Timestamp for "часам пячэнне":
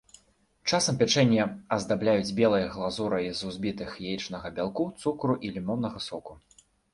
0.71-1.43